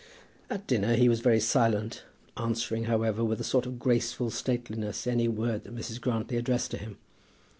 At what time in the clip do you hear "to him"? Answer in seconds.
6.71-6.97